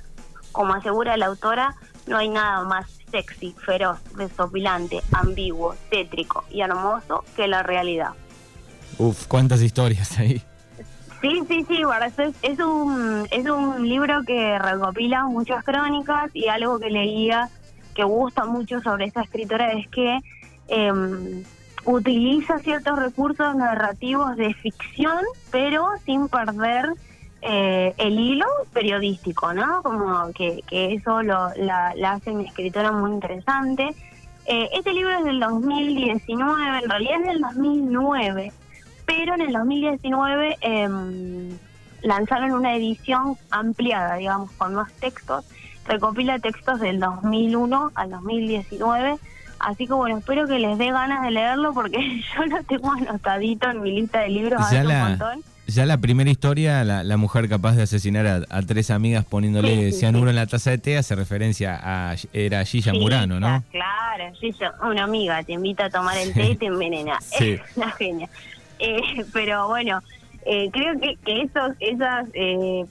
Como 0.51 0.73
asegura 0.73 1.17
la 1.17 1.27
autora, 1.27 1.75
no 2.07 2.17
hay 2.17 2.29
nada 2.29 2.63
más 2.63 2.88
sexy, 3.12 3.55
feroz, 3.65 4.00
desopilante, 4.15 5.01
ambiguo, 5.12 5.75
tétrico 5.89 6.43
y 6.50 6.62
hermoso 6.62 7.24
que 7.36 7.48
la 7.48 7.63
realidad. 7.63 8.13
Uf, 8.98 9.27
cuántas 9.27 9.62
historias 9.62 10.17
ahí. 10.19 10.41
Sí, 11.22 11.41
sí, 11.48 11.65
sí, 11.69 11.81
es, 12.17 12.36
es, 12.41 12.60
un, 12.60 13.25
es 13.31 13.50
un 13.50 13.88
libro 13.88 14.24
que 14.24 14.60
recopila 14.60 15.24
muchas 15.24 15.63
crónicas 15.63 16.29
y 16.33 16.50
algo 16.50 16.79
que 16.79 16.89
leía 16.89 17.50
que 17.93 18.03
gusta 18.03 18.43
mucho 18.43 18.81
sobre 18.81 19.05
esta 19.05 19.22
escritora 19.22 19.72
es 19.72 19.88
que 19.88 20.19
em, 20.67 21.43
utiliza 21.86 22.60
ciertos 22.60 23.00
recursos 23.00 23.55
narrativos 23.55 24.36
de 24.36 24.53
ficción, 24.53 25.19
pero 25.51 25.88
sin 26.05 26.27
perder 26.27 26.93
eh, 27.45 27.93
el 27.97 28.19
hilo 28.19 28.45
periodístico, 28.73 29.53
¿no? 29.53 29.81
Como 29.83 30.31
que, 30.33 30.63
que 30.67 30.93
eso 30.93 31.21
lo, 31.21 31.50
la, 31.55 31.93
hace 32.05 32.31
una 32.31 32.43
escritora 32.43 32.91
muy 32.91 33.12
interesante. 33.12 33.95
Eh, 34.45 34.69
este 34.73 34.93
libro 34.93 35.17
es 35.17 35.23
del 35.23 35.39
2019, 35.39 36.79
en 36.83 36.89
realidad 36.89 37.21
es 37.21 37.27
del 37.27 37.41
2009 37.41 38.53
pero 39.05 39.35
en 39.35 39.41
el 39.41 39.53
2019 39.53 40.57
em, 40.62 41.57
lanzaron 42.01 42.51
una 42.51 42.75
edición 42.75 43.38
ampliada, 43.51 44.15
digamos, 44.15 44.51
con 44.51 44.75
más 44.75 44.91
textos, 44.93 45.45
recopila 45.88 46.39
textos 46.39 46.79
del 46.79 47.00
2001 47.00 47.91
al 47.95 48.09
2019, 48.09 49.17
así 49.59 49.88
que 49.88 49.93
bueno, 49.93 50.17
espero 50.17 50.47
que 50.47 50.59
les 50.59 50.77
dé 50.77 50.91
ganas 50.91 51.23
de 51.23 51.31
leerlo 51.31 51.73
porque 51.73 52.23
yo 52.35 52.45
lo 52.45 52.63
tengo 52.63 52.91
anotadito 52.91 53.69
en 53.69 53.81
mi 53.81 53.91
lista 53.91 54.21
de 54.21 54.29
libros 54.29 54.62
ya 54.71 54.83
la, 54.83 55.38
Ya 55.65 55.86
la 55.86 55.98
primera 55.98 56.29
historia, 56.29 56.84
la, 56.84 57.17
mujer 57.17 57.48
capaz 57.48 57.75
de 57.75 57.84
asesinar 57.84 58.46
a, 58.50 58.62
tres 58.63 58.91
amigas 58.91 59.24
poniéndole 59.24 59.91
cianuro 59.93 60.29
en 60.29 60.36
la 60.36 60.46
taza 60.46 60.72
de 60.72 60.77
té, 60.77 60.98
hace 60.98 61.15
referencia 61.15 61.79
a 61.82 62.15
era 62.34 62.65
Gilla 62.65 62.93
Murano, 62.93 63.39
¿no? 63.39 63.63
Claro, 63.72 64.34
Gilla, 64.34 64.74
una 64.84 65.03
amiga 65.03 65.41
te 65.43 65.53
invita 65.53 65.86
a 65.86 65.89
tomar 65.89 66.17
el 66.17 66.34
té 66.34 66.51
y 66.51 66.55
te 66.58 66.65
envenena. 66.65 67.17
Es 67.39 67.62
una 67.77 67.91
genia. 67.91 68.29
Eh, 68.79 69.24
pero 69.32 69.70
bueno, 69.70 70.01
eh, 70.46 70.70
creo 70.72 71.00
que, 71.00 71.15
que 71.24 71.43
esos, 71.43 71.72
esas, 71.79 72.27
eh, 72.34 72.86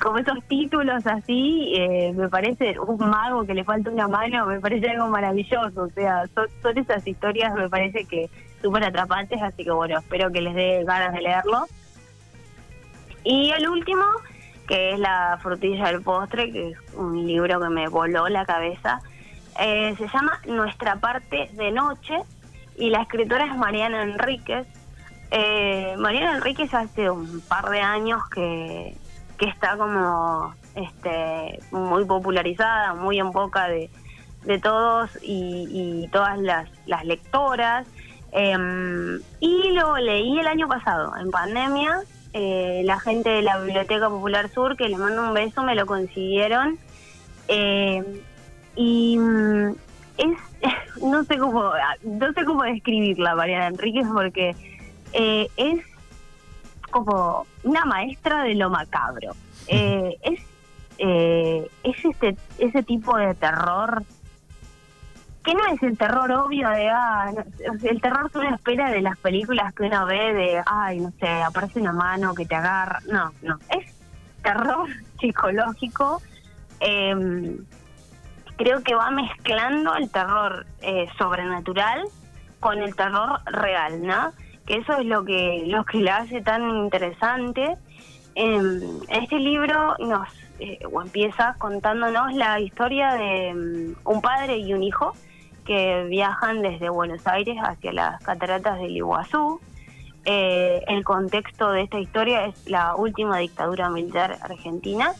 como 0.00 0.18
esos 0.18 0.42
títulos 0.48 1.06
así, 1.06 1.74
me 2.14 2.30
parece 2.30 2.80
un 2.80 2.96
mago 3.10 3.44
que 3.44 3.52
le 3.52 3.62
falta 3.62 3.90
una 3.90 4.08
mano, 4.08 4.46
me 4.46 4.58
parece 4.58 4.88
algo 4.88 5.08
maravilloso. 5.08 5.82
O 5.82 5.90
sea, 5.90 6.24
son, 6.34 6.78
esas 6.78 7.06
historias, 7.06 7.52
me 7.54 7.68
parece 7.68 8.06
que 8.06 8.30
súper 8.62 8.84
atrapantes, 8.84 9.42
así 9.42 9.64
que 9.64 9.70
bueno, 9.70 9.98
espero 9.98 10.32
que 10.32 10.40
les 10.40 10.54
dé 10.54 10.82
ganas 10.84 11.12
de 11.12 11.20
leerlo. 11.20 11.66
Y 13.24 13.50
el 13.50 13.68
último, 13.68 14.04
que 14.66 14.92
es 14.92 14.98
La 14.98 15.38
frutilla 15.42 15.86
del 15.86 16.02
postre, 16.02 16.50
que 16.52 16.70
es 16.70 16.78
un 16.94 17.26
libro 17.26 17.60
que 17.60 17.68
me 17.68 17.88
voló 17.88 18.28
la 18.28 18.44
cabeza, 18.44 19.00
se 19.56 20.08
llama 20.12 20.40
Nuestra 20.46 20.96
parte 20.96 21.50
de 21.52 21.70
noche 21.70 22.18
y 22.76 22.88
la 22.88 23.02
escritora 23.02 23.44
es 23.44 23.56
Mariana 23.56 24.02
Enríquez, 24.02 24.66
eh, 25.30 25.94
Mariana 25.98 26.36
Enríquez 26.36 26.72
hace 26.74 27.10
un 27.10 27.40
par 27.42 27.68
de 27.70 27.80
años 27.80 28.20
que, 28.30 28.96
que 29.38 29.46
está 29.46 29.76
como 29.76 30.54
este, 30.74 31.60
muy 31.70 32.04
popularizada, 32.04 32.94
muy 32.94 33.18
en 33.18 33.30
boca 33.30 33.68
de, 33.68 33.90
de 34.44 34.58
todos 34.58 35.10
y, 35.22 36.08
todas 36.12 36.38
las, 36.38 36.68
las 36.86 37.04
lectoras. 37.04 37.86
Em, 38.32 39.20
y 39.40 39.72
lo 39.72 39.96
leí 39.96 40.38
el 40.38 40.46
año 40.46 40.68
pasado, 40.68 41.12
en 41.16 41.30
pandemia. 41.30 42.00
Eh, 42.32 42.82
la 42.84 43.00
gente 43.00 43.28
de 43.28 43.42
la 43.42 43.58
Biblioteca 43.58 44.08
Popular 44.08 44.48
Sur, 44.50 44.76
que 44.76 44.88
les 44.88 44.98
mando 44.98 45.22
un 45.22 45.34
beso, 45.34 45.62
me 45.62 45.74
lo 45.74 45.86
consiguieron. 45.86 46.78
Em, 47.48 48.04
y 48.76 49.18
mm, 49.18 49.70
es, 50.18 50.38
no 51.02 51.24
sé 51.24 51.38
cómo, 51.38 51.72
no 52.02 52.32
sé 52.32 52.44
cómo 52.44 52.62
describirla, 52.62 53.34
Mariana 53.34 53.66
Enríquez, 53.66 54.06
porque 54.12 54.54
eh, 55.12 55.48
es 55.56 55.84
como 56.90 57.46
una 57.64 57.84
maestra 57.84 58.44
de 58.44 58.54
lo 58.54 58.70
macabro. 58.70 59.32
Eh, 59.66 60.16
es 60.22 60.40
eh, 60.98 61.70
es 61.82 62.04
este 62.04 62.36
ese 62.58 62.82
tipo 62.82 63.16
de 63.16 63.34
terror 63.34 64.04
que 65.44 65.54
no 65.54 65.66
es 65.72 65.82
el 65.82 65.96
terror 65.96 66.30
obvio 66.32 66.68
de 66.70 66.88
ah, 66.90 67.32
el 67.82 68.00
terror 68.00 68.30
que 68.30 68.38
uno 68.38 68.54
espera 68.54 68.90
de 68.90 69.00
las 69.00 69.16
películas 69.18 69.72
que 69.74 69.84
uno 69.84 70.04
ve 70.04 70.34
de 70.34 70.62
ay 70.66 71.00
no 71.00 71.12
sé 71.18 71.28
aparece 71.28 71.80
una 71.80 71.92
mano 71.92 72.34
que 72.34 72.46
te 72.46 72.54
agarra. 72.54 73.00
No 73.10 73.32
no. 73.42 73.58
Es 73.68 73.94
terror 74.42 74.88
psicológico. 75.20 76.20
Em, 76.80 77.58
creo 78.56 78.82
que 78.82 78.94
va 78.94 79.10
mezclando 79.10 79.94
el 79.94 80.10
terror 80.10 80.66
sobrenatural 81.18 82.04
con 82.58 82.78
el 82.78 82.94
terror 82.94 83.40
real 83.46 84.02
no 84.02 84.32
eso 84.70 84.96
es 84.98 85.06
lo 85.06 85.24
que, 85.24 85.64
lo 85.66 85.84
que 85.84 85.98
la 85.98 86.18
hace 86.18 86.40
tan 86.42 86.62
interesante. 86.76 87.76
en 88.36 89.00
este 89.08 89.36
libro 89.36 89.96
nos 89.98 90.28
eh, 90.60 90.78
empieza 91.02 91.56
contándonos 91.58 92.32
la 92.34 92.60
historia 92.60 93.14
de 93.14 93.52
mm, 93.52 94.08
un 94.08 94.20
padre 94.20 94.58
y 94.58 94.72
un 94.72 94.82
hijo 94.84 95.14
que 95.70 96.02
viajan 96.08 96.62
desde 96.62 96.88
Buenos 96.88 97.24
Aires 97.28 97.56
hacia 97.62 97.92
las 97.92 98.20
cataratas 98.24 98.80
del 98.80 98.96
Iguazú. 98.96 99.60
Eh, 100.24 100.82
el 100.88 101.04
contexto 101.04 101.70
de 101.70 101.82
esta 101.82 102.00
historia 102.00 102.46
es 102.46 102.68
la 102.68 102.96
última 102.96 103.38
dictadura 103.38 103.88
militar 103.88 104.36
argentina. 104.42 105.12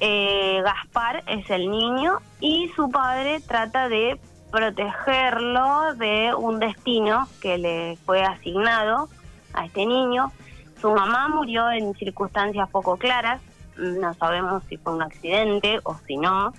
Eh, 0.00 0.60
Gaspar 0.64 1.22
es 1.28 1.48
el 1.50 1.70
niño 1.70 2.18
y 2.40 2.66
su 2.74 2.90
padre 2.90 3.38
trata 3.46 3.88
de 3.88 4.18
protegerlo 4.50 5.94
de 5.94 6.34
un 6.34 6.58
destino 6.58 7.28
que 7.40 7.56
le 7.56 7.96
fue 8.04 8.24
asignado 8.24 9.08
a 9.54 9.66
este 9.66 9.86
niño. 9.86 10.32
Su 10.80 10.90
mamá 10.90 11.28
murió 11.28 11.70
en 11.70 11.94
circunstancias 11.94 12.68
poco 12.70 12.96
claras, 12.96 13.40
no 13.76 14.14
sabemos 14.14 14.64
si 14.68 14.78
fue 14.78 14.94
un 14.94 15.02
accidente 15.02 15.78
o 15.84 15.96
si 16.08 16.16
no. 16.16 16.54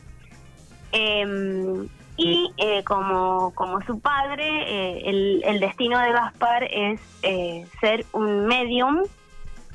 Em, 0.94 1.90
y 2.18 2.52
eh, 2.58 2.84
como, 2.84 3.54
como 3.56 3.82
su 3.82 4.00
padre, 4.00 4.46
eh, 4.68 5.42
el, 5.46 5.60
destino 5.60 6.00
de 6.00 6.12
Gaspar 6.12 6.64
es 6.64 7.00
eh, 7.24 7.66
ser 7.80 8.06
un 8.12 8.46
medium 8.46 9.04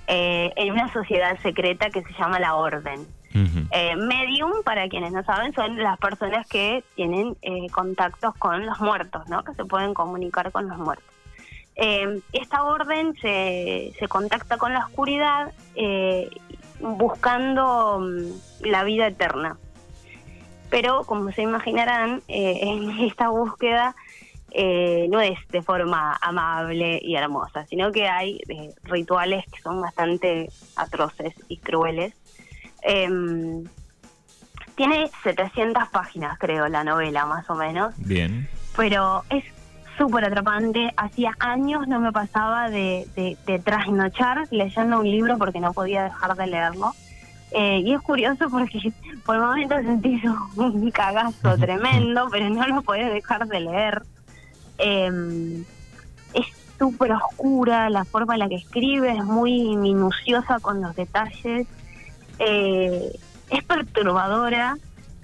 en 0.09 0.71
una 0.73 0.93
sociedad 0.93 1.37
secreta 1.43 1.91
que 1.91 2.01
se 2.03 2.13
llama 2.13 2.39
la 2.39 2.55
Orden. 2.55 3.07
Eh, 3.71 3.97
medium, 3.97 4.63
para 4.65 4.89
quienes 4.89 5.13
no 5.13 5.23
saben, 5.25 5.53
son 5.53 5.77
las 5.77 5.99
personas 5.99 6.47
que 6.47 6.83
tienen 6.95 7.37
eh, 7.43 7.69
contactos 7.71 8.35
con 8.37 8.65
los 8.65 8.81
muertos, 8.81 9.29
¿no? 9.29 9.45
que 9.45 9.53
se 9.53 9.65
pueden 9.67 9.93
comunicar 9.93 10.51
con 10.53 10.69
los 10.69 10.79
muertos. 10.79 11.07
Eh, 11.75 12.23
esta 12.33 12.63
orden 12.63 13.15
se, 13.21 13.93
se 13.99 14.09
contacta 14.09 14.57
con 14.57 14.73
la 14.73 14.87
oscuridad 14.87 15.53
buscando 16.81 18.01
mm, 18.01 18.67
la 18.69 18.85
vida 18.85 19.09
eterna. 19.09 19.59
Pero, 20.71 21.05
como 21.05 21.33
se 21.33 21.43
imaginarán, 21.43 22.23
en 22.29 22.91
esta 23.07 23.29
búsqueda 23.29 23.95
no 25.09 25.21
es 25.21 25.39
de 25.49 25.61
forma 25.61 26.19
amable 26.23 26.99
y 27.03 27.15
hermosa, 27.15 27.67
sino 27.67 27.93
que 27.93 28.09
hay 28.09 28.41
rituales 28.85 29.45
que 29.53 29.61
son 29.61 29.83
bastante 29.83 30.49
atroces 30.77 31.35
y 31.49 31.59
crueles 31.59 32.15
Em, 32.87 33.65
tiene 34.77 35.11
700 35.25 35.89
páginas, 35.89 36.39
creo, 36.39 36.69
la 36.69 36.85
novela, 36.85 37.27
más 37.27 37.51
o 37.51 37.57
menos. 37.57 37.95
Bien. 37.97 38.49
Pero 38.77 39.25
es 39.29 39.45
súper 39.99 40.25
atrapante. 40.25 40.93
Hacía 40.97 41.33
años 41.41 41.89
no 41.89 41.99
me 41.99 42.13
pasaba 42.13 42.71
de, 42.71 43.09
de, 43.17 43.59
trasnochar 43.59 44.47
leyendo 44.53 45.01
un 45.01 45.11
libro 45.11 45.37
porque 45.37 45.59
no 45.59 45.73
podía 45.73 46.05
dejar 46.05 46.37
de 46.37 46.47
leerlo. 46.47 46.93
Eh, 47.53 47.81
y 47.85 47.95
es 47.95 48.01
curioso 48.03 48.49
porque 48.51 48.93
por 49.25 49.39
momentos 49.39 49.83
sentís 49.83 50.23
un 50.57 50.91
cagazo 50.91 51.57
tremendo, 51.57 52.29
pero 52.31 52.51
no 52.51 52.67
lo 52.67 52.83
podés 52.83 53.13
dejar 53.13 53.47
de 53.47 53.61
leer. 53.61 54.03
Em, 54.79 55.65
es 56.35 56.47
súper 56.79 57.13
oscura 57.13 57.89
la 57.89 58.05
forma 58.05 58.35
en 58.35 58.41
la 58.41 58.49
que 58.49 58.57
escribe, 58.57 59.11
es 59.11 59.25
muy 59.25 59.77
minuciosa 59.77 60.61
con 60.61 60.83
los 60.83 60.95
detalles 60.95 61.67
eh, 62.39 63.19
es 63.51 63.65
perturbadora 63.65 64.77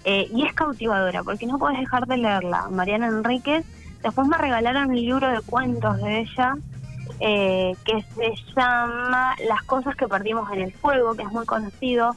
eh, 0.04 0.28
y 0.32 0.46
es 0.46 0.54
cautivadora, 0.54 1.22
porque 1.22 1.46
no 1.46 1.58
puedes 1.58 1.78
dejar 1.78 2.06
de 2.06 2.16
leerla. 2.16 2.68
Mariana 2.70 3.08
Enríquez, 3.08 3.64
después 4.02 4.26
me 4.28 4.38
regalaron 4.38 4.90
un 4.90 4.96
libro 4.96 5.28
de 5.28 5.40
cuentos 5.42 5.98
de 5.98 6.20
ella, 6.20 6.56
eh, 7.20 7.74
que 7.84 8.02
se 8.14 8.34
llama 8.56 9.34
Las 9.48 9.62
cosas 9.62 9.96
que 9.96 10.08
perdimos 10.08 10.50
en 10.52 10.62
el 10.62 10.72
fuego, 10.72 11.14
que 11.14 11.22
es 11.22 11.30
muy 11.30 11.46
conocido. 11.46 12.16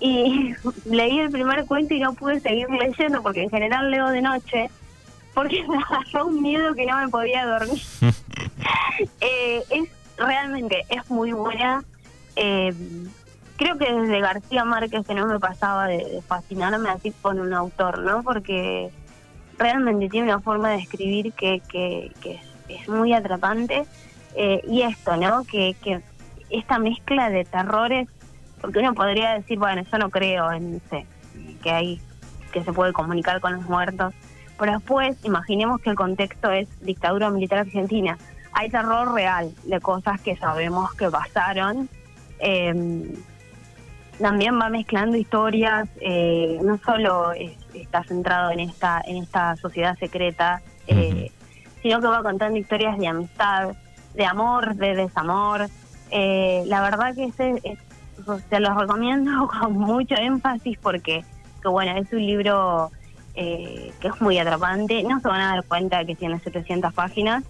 Y 0.00 0.54
leí 0.84 1.20
el 1.20 1.30
primer 1.30 1.66
cuento 1.66 1.94
y 1.94 2.00
no 2.00 2.14
pude 2.14 2.40
seguir 2.40 2.68
leyendo, 2.70 3.22
porque 3.22 3.42
en 3.42 3.50
general 3.50 3.90
leo 3.90 4.08
de 4.08 4.22
noche, 4.22 4.70
porque 5.34 5.64
me 5.68 5.76
agarró 5.76 6.26
un 6.26 6.42
miedo 6.42 6.74
que 6.74 6.86
no 6.86 6.96
me 6.98 7.08
podía 7.08 7.46
dormir. 7.46 7.82
es 9.20 9.88
realmente, 10.16 10.84
es 10.88 11.08
muy 11.10 11.32
buena. 11.32 11.82
Eh, 12.36 12.74
creo 13.56 13.76
que 13.76 13.92
desde 13.92 14.20
García 14.20 14.64
Márquez 14.64 15.06
que 15.06 15.14
no 15.14 15.26
me 15.26 15.38
pasaba 15.38 15.86
de, 15.86 16.22
fascinarme 16.26 16.88
así 16.88 17.12
con 17.22 17.40
un 17.40 17.52
autor, 17.52 17.98
¿no? 17.98 18.22
Porque 18.22 18.90
realmente 19.58 20.08
tiene 20.08 20.28
una 20.28 20.40
forma 20.40 20.70
de 20.70 20.76
escribir 20.76 21.32
que, 21.32 21.60
que, 21.68 22.10
es, 22.24 22.40
muy 22.88 23.12
atrapante. 23.12 23.84
Eh, 24.34 24.60
y 24.68 24.82
esto, 24.82 25.16
¿no? 25.16 25.44
Que, 25.44 25.74
que 25.82 26.00
esta 26.50 26.78
mezcla 26.78 27.30
de 27.30 27.44
terrores, 27.44 28.08
porque 28.60 28.78
uno 28.78 28.94
podría 28.94 29.34
decir, 29.34 29.58
bueno, 29.58 29.82
yo 29.90 29.98
no 29.98 30.10
creo 30.10 30.52
en, 30.52 30.80
que 31.62 31.70
hay, 31.70 32.00
que 32.52 32.62
se 32.62 32.72
puede 32.72 32.92
comunicar 32.92 33.40
con 33.40 33.54
los 33.54 33.64
muertos. 33.64 34.14
Pero 34.58 34.72
después, 34.72 35.16
imaginemos 35.24 35.80
que 35.80 35.90
el 35.90 35.96
contexto 35.96 36.50
es 36.50 36.68
dictadura 36.80 37.30
militar 37.30 37.60
argentina. 37.60 38.18
Hay 38.52 38.68
terror 38.68 39.14
real 39.14 39.52
de 39.64 39.80
cosas 39.80 40.20
que 40.20 40.36
sabemos 40.36 40.92
que 40.94 41.08
pasaron. 41.08 41.88
Eh, 42.40 43.14
también 44.20 44.60
va 44.60 44.68
mezclando 44.68 45.16
historias, 45.16 45.88
eh, 46.00 46.58
no 46.62 46.78
solo 46.78 47.32
está 47.32 48.04
centrado 48.04 48.50
en 48.50 48.60
esta, 48.60 49.02
en 49.06 49.22
esta 49.22 49.56
sociedad 49.56 49.98
secreta, 49.98 50.60
eh, 50.86 51.32
sino 51.82 52.00
que 52.00 52.06
va 52.06 52.22
contando 52.22 52.58
historias 52.58 52.98
de 52.98 53.06
amistad, 53.06 53.70
de 54.14 54.24
amor, 54.24 54.74
de 54.74 54.94
desamor. 54.94 55.68
Eh, 56.10 56.64
la 56.66 56.80
verdad 56.82 57.14
que 57.14 57.24
ese, 57.24 57.78
se 58.48 58.60
los 58.60 58.76
recomiendo 58.76 59.48
con 59.60 59.72
mucho 59.74 60.14
énfasis 60.16 60.78
porque, 60.78 61.24
que 61.62 61.68
bueno, 61.68 61.96
es 61.96 62.12
un 62.12 62.26
libro 62.26 62.90
que 63.32 63.94
es 64.02 64.20
muy 64.20 64.36
atrapante, 64.38 65.02
no 65.02 65.18
se 65.20 65.28
van 65.28 65.40
a 65.40 65.54
dar 65.54 65.64
cuenta 65.64 66.04
que 66.04 66.14
tiene 66.14 66.38
700 66.40 66.92
páginas. 66.92 67.42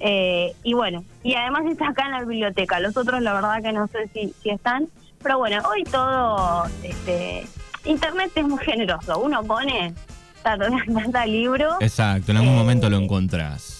y 0.00 0.74
bueno, 0.74 1.04
y 1.22 1.34
además 1.34 1.66
está 1.66 1.90
acá 1.90 2.06
en 2.06 2.12
la 2.12 2.20
biblioteca. 2.20 2.80
Los 2.80 2.96
otros, 2.96 3.22
la 3.22 3.32
verdad 3.32 3.62
que 3.62 3.72
no 3.72 3.86
sé 3.86 4.08
si, 4.12 4.34
si 4.42 4.50
están, 4.50 4.88
pero 5.22 5.38
bueno, 5.38 5.62
hoy 5.68 5.84
todo, 5.84 6.64
este, 6.82 7.46
Internet 7.84 8.32
es 8.34 8.46
muy 8.46 8.58
generoso. 8.58 9.18
Uno 9.18 9.42
pone 9.44 9.94
tanta 10.42 11.26
libro. 11.26 11.76
Exacto, 11.80 12.30
en 12.30 12.38
algún 12.38 12.54
eh, 12.54 12.58
momento 12.58 12.90
lo 12.90 12.98
encontrás. 12.98 13.75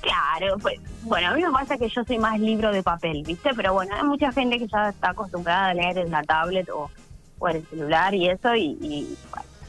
Claro, 0.00 0.58
pues, 0.58 0.80
bueno, 1.02 1.28
a 1.28 1.34
mí 1.34 1.42
me 1.42 1.50
pasa 1.50 1.76
que 1.76 1.88
yo 1.88 2.04
soy 2.04 2.18
más 2.18 2.38
libro 2.38 2.70
de 2.70 2.82
papel, 2.82 3.22
¿viste? 3.26 3.50
Pero 3.56 3.72
bueno, 3.72 3.94
hay 3.96 4.04
mucha 4.04 4.30
gente 4.32 4.58
que 4.58 4.68
ya 4.68 4.90
está 4.90 5.10
acostumbrada 5.10 5.68
a 5.68 5.74
leer 5.74 5.98
en 5.98 6.10
la 6.10 6.22
tablet 6.22 6.68
o, 6.70 6.90
o 7.38 7.48
en 7.48 7.56
el 7.56 7.66
celular 7.66 8.14
y 8.14 8.28
eso, 8.28 8.54
y, 8.54 9.16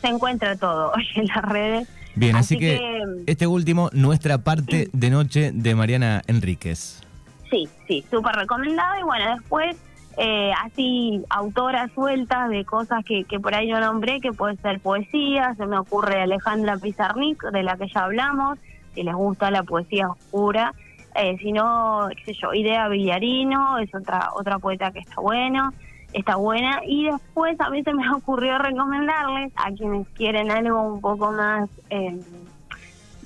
se 0.02 0.08
encuentra 0.08 0.56
todo 0.56 0.94
en 1.16 1.26
las 1.28 1.42
redes. 1.44 1.88
Bien, 2.16 2.36
así, 2.36 2.58
que, 2.58 3.02
este 3.28 3.48
último, 3.48 3.90
nuestra 3.94 4.40
parte 4.40 4.90
de 4.92 5.10
noche 5.10 5.52
de 5.54 5.76
Mariana 5.76 6.22
Enríquez. 6.28 7.02
Sí, 7.50 7.68
sí, 7.88 8.06
súper 8.10 8.36
recomendado. 8.36 9.00
Y 9.00 9.04
bueno, 9.04 9.36
después 9.36 9.76
eh, 10.18 10.52
así 10.64 11.24
autoras 11.30 11.92
sueltas 11.94 12.50
de 12.50 12.66
cosas 12.66 13.06
que, 13.06 13.24
que 13.24 13.40
por 13.40 13.56
ahí 13.56 13.70
yo 13.70 13.80
nombré, 13.80 14.20
que 14.20 14.34
puede 14.34 14.58
ser 14.58 14.80
poesía, 14.80 15.56
se 15.56 15.66
me 15.66 15.78
ocurre 15.78 16.22
Alejandra 16.22 16.78
Pizarnik, 16.78 17.42
de 17.52 17.64
la 17.64 17.78
que 17.78 17.88
ya 17.88 18.04
hablamos, 18.04 18.60
si 18.94 19.04
les 19.04 19.14
gusta 19.16 19.52
la 19.52 19.64
poesía 19.64 20.10
oscura, 20.10 20.74
eh, 21.16 21.38
si 21.40 21.52
no, 21.52 22.08
qué 22.16 22.34
sé 22.34 22.40
yo, 22.42 22.54
Idea 22.54 22.88
Villarino, 22.88 23.78
es 23.80 23.94
otra, 23.94 24.30
otra 24.36 24.60
poeta 24.60 24.92
que 24.92 25.00
está 25.00 25.22
bueno, 25.22 25.74
está 26.14 26.36
buena, 26.36 26.82
y 26.86 27.06
después 27.06 27.60
a 27.60 27.70
mí 27.70 27.84
se 27.84 27.94
me 27.94 28.10
ocurrió 28.14 28.58
recomendarles 28.58 29.52
a 29.56 29.72
quienes 29.72 30.08
quieren 30.10 30.52
algo 30.52 30.82
un 30.82 31.02
poco 31.02 31.32
más 31.32 31.70
eh, 31.90 32.20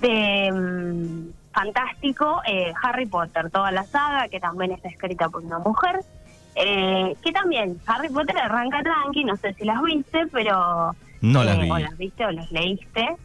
de... 0.01 0.51
Mm, 0.51 1.43
fantástico, 1.53 2.41
Harry 2.81 3.05
Potter, 3.05 3.51
toda 3.51 3.71
la 3.71 3.83
saga, 3.83 4.27
que 4.27 4.39
también 4.39 4.71
está 4.71 4.89
escrita 4.89 5.29
por 5.29 5.43
una 5.43 5.59
mujer, 5.59 5.99
eh, 6.55 7.15
que 7.23 7.31
también, 7.31 7.79
Harry 7.87 8.09
Potter 8.09 8.37
arranca 8.37 8.81
tranqui, 8.83 9.23
no 9.23 9.35
sé 9.37 9.53
si 9.53 9.65
las 9.65 9.81
viste, 9.81 10.27
pero... 10.31 10.95
No 11.21 11.43
las 11.43 11.57
eh, 11.57 11.61
vi. 11.61 11.71
O 11.71 11.77
las 11.79 11.97
viste 11.97 12.25
o 12.25 12.31
las 12.31 12.51
leíste. 12.51 13.15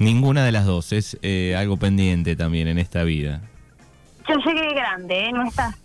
Ninguna 0.00 0.44
de 0.44 0.50
las 0.50 0.64
dos, 0.64 0.92
es 0.92 1.18
eh, 1.20 1.54
algo 1.56 1.76
pendiente 1.76 2.34
también 2.34 2.68
en 2.68 2.78
esta 2.78 3.04
vida. 3.04 3.42
Yo 4.26 4.34
llegué 4.36 4.74
grande, 4.74 5.30
no 5.30 5.46
estás 5.46 5.76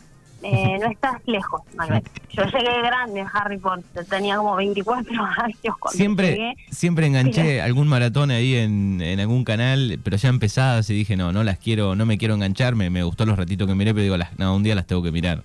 no 0.42 0.92
estás 0.92 1.16
lejos, 1.26 1.62
Manuel. 1.76 2.04
Yo 2.30 2.44
llegué 2.46 2.82
grande 2.82 3.22
a 3.22 3.28
Harry 3.28 3.58
Potter, 3.58 4.06
tenía 4.06 4.38
como 4.38 4.56
24 4.56 5.12
años 5.38 5.78
cuando 5.80 5.98
siempre, 5.98 6.56
Siempre 6.70 7.08
enganché 7.08 7.62
algún 7.62 7.88
maratón 7.88 8.32
ahí 8.32 8.56
en, 8.56 9.02
en, 9.02 9.20
algún 9.20 9.44
canal, 9.44 10.00
pero 10.04 10.18
ya 10.18 10.30
empezadas 10.30 10.90
y 10.90 10.94
dije, 10.94 11.18
no, 11.18 11.32
no 11.32 11.44
las 11.44 11.58
quiero, 11.58 11.96
no 11.96 12.06
me 12.06 12.18
quiero 12.18 12.36
engancharme, 12.36 12.90
me 12.90 13.04
gustó 13.04 13.26
los 13.26 13.38
ratitos 13.38 13.68
que 13.68 13.76
miré, 13.76 13.94
pero 13.94 14.04
digo, 14.04 14.18
las, 14.18 14.38
no, 14.38 14.56
un 14.56 14.64
día 14.64 14.76
las 14.76 14.88
tengo 14.88 15.02
que 15.04 15.12
mirar. 15.12 15.44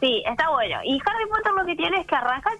Sí, 0.00 0.22
está 0.28 0.50
bueno. 0.50 0.76
Y 0.84 0.94
Harry 0.94 1.28
Potter 1.30 1.52
lo 1.56 1.64
que 1.64 1.76
tiene 1.76 2.00
es 2.00 2.06
que 2.06 2.14
arranca, 2.14 2.50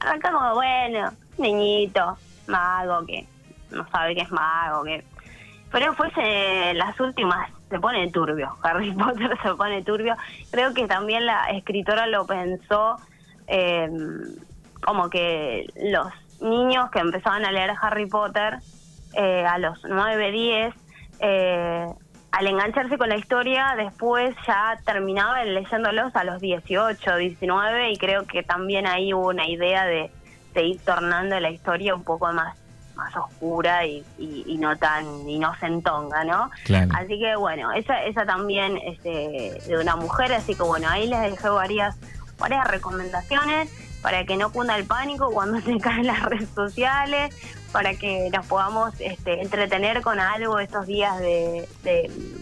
arranca 0.00 0.32
como, 0.32 0.54
bueno, 0.54 1.12
niñito, 1.38 2.16
mago, 2.46 3.04
que 3.06 3.26
no 3.70 3.88
sabe 3.90 4.14
que 4.14 4.22
es 4.22 4.30
mago, 4.30 4.84
que... 4.84 5.04
Pero 5.70 5.86
después 5.86 6.12
las 6.74 6.98
últimas 6.98 7.50
se 7.68 7.78
pone 7.78 8.10
turbio, 8.10 8.56
Harry 8.62 8.92
Potter 8.92 9.36
se 9.42 9.54
pone 9.54 9.82
turbio. 9.82 10.16
Creo 10.50 10.72
que 10.72 10.86
también 10.86 11.26
la 11.26 11.50
escritora 11.50 12.06
lo 12.06 12.26
pensó 12.26 12.96
em, 13.46 14.36
como 14.82 15.10
que 15.10 15.66
los 15.76 16.08
niños 16.40 16.90
que 16.90 17.00
empezaban 17.00 17.44
a 17.44 17.52
leer 17.52 17.72
Harry 17.80 18.06
Potter 18.06 18.58
eh, 19.14 19.44
a 19.44 19.58
los 19.58 19.82
9, 19.84 20.30
10, 20.30 20.74
eh, 21.20 21.86
al 22.30 22.46
engancharse 22.46 22.98
con 22.98 23.08
la 23.08 23.16
historia, 23.16 23.74
después 23.76 24.34
ya 24.46 24.78
terminaban 24.84 25.54
leyéndolos 25.54 26.14
a 26.14 26.24
los 26.24 26.40
18, 26.40 27.16
19 27.16 27.90
y 27.90 27.96
creo 27.96 28.26
que 28.26 28.42
también 28.42 28.86
ahí 28.86 29.14
hubo 29.14 29.28
una 29.28 29.48
idea 29.48 29.84
de, 29.86 30.10
ir 30.60 30.80
tornando 30.84 31.38
la 31.38 31.50
historia 31.50 31.94
un 31.94 32.02
poco 32.02 32.32
más 32.32 32.58
más 32.98 33.16
oscura 33.16 33.86
y, 33.86 34.04
no 34.58 34.76
tan 34.76 35.06
inocentonga, 35.28 36.24
¿no? 36.24 36.50
Así 36.94 37.18
que 37.18 37.36
bueno, 37.36 37.72
esa 37.72 38.02
esa 38.04 38.26
también 38.26 38.76
este, 38.78 39.60
de 39.66 39.78
una 39.80 39.94
mujer, 39.94 40.32
así 40.32 40.56
que 40.56 40.64
bueno, 40.64 40.88
ahí 40.90 41.06
les 41.06 41.20
dejé 41.20 41.48
varias 41.48 41.96
varias 42.38 42.66
recomendaciones 42.66 43.70
para 44.02 44.24
que 44.24 44.36
no 44.36 44.50
cunda 44.50 44.76
el 44.76 44.84
pánico 44.84 45.30
cuando 45.30 45.60
se 45.64 45.78
caen 45.78 46.06
las 46.06 46.22
redes 46.22 46.48
sociales, 46.54 47.34
para 47.72 47.94
que 47.94 48.30
nos 48.32 48.46
podamos 48.46 48.94
este, 48.98 49.42
entretener 49.42 50.02
con 50.02 50.18
algo 50.18 50.58
estos 50.58 50.86
días 50.86 51.18
de, 51.18 51.68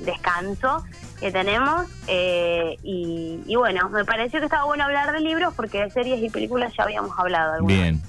descanso 0.05 0.85
que 1.21 1.33
tenemos. 1.33 1.87
Eh, 2.07 2.77
y, 2.83 3.55
bueno, 3.57 3.89
me 3.89 4.05
pareció 4.05 4.39
que 4.39 4.47
estaba 4.47 4.65
bueno 4.65 4.85
hablar 4.85 5.13
de 5.13 5.21
libros 5.21 5.55
porque 5.55 5.83
de 5.83 5.91
series 5.91 6.23
y 6.23 6.31
películas 6.31 6.73
ya 6.77 6.85
habíamos 6.85 7.19
hablado. 7.19 7.65
Bien. 7.65 8.01